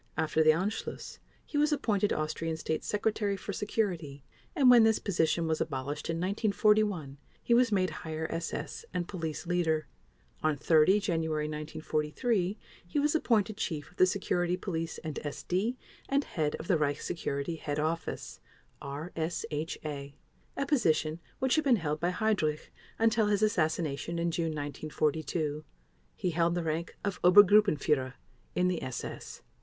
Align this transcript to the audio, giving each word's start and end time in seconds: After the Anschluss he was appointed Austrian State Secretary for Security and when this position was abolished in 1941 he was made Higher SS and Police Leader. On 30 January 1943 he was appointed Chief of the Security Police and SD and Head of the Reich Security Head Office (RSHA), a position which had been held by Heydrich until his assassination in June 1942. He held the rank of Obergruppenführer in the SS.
After 0.17 0.41
the 0.43 0.49
Anschluss 0.49 1.19
he 1.45 1.59
was 1.59 1.71
appointed 1.71 2.11
Austrian 2.11 2.57
State 2.57 2.83
Secretary 2.83 3.37
for 3.37 3.53
Security 3.53 4.23
and 4.55 4.67
when 4.67 4.81
this 4.81 4.97
position 4.97 5.45
was 5.47 5.61
abolished 5.61 6.09
in 6.09 6.17
1941 6.19 7.19
he 7.43 7.53
was 7.53 7.71
made 7.71 7.91
Higher 8.01 8.25
SS 8.31 8.83
and 8.95 9.07
Police 9.07 9.45
Leader. 9.45 9.85
On 10.41 10.57
30 10.57 10.99
January 11.01 11.43
1943 11.45 12.57
he 12.87 12.97
was 12.99 13.13
appointed 13.13 13.57
Chief 13.57 13.91
of 13.91 13.97
the 13.97 14.07
Security 14.07 14.57
Police 14.57 14.97
and 15.03 15.19
SD 15.23 15.75
and 16.09 16.23
Head 16.23 16.55
of 16.55 16.67
the 16.67 16.79
Reich 16.79 16.99
Security 17.01 17.57
Head 17.57 17.77
Office 17.77 18.39
(RSHA), 18.81 20.15
a 20.57 20.65
position 20.65 21.19
which 21.37 21.53
had 21.57 21.63
been 21.63 21.75
held 21.75 21.99
by 21.99 22.09
Heydrich 22.11 22.71
until 22.97 23.27
his 23.27 23.43
assassination 23.43 24.17
in 24.17 24.31
June 24.31 24.45
1942. 24.49 25.63
He 26.15 26.31
held 26.31 26.55
the 26.55 26.63
rank 26.63 26.97
of 27.03 27.21
Obergruppenführer 27.21 28.13
in 28.55 28.67
the 28.67 28.81
SS. 28.81 29.43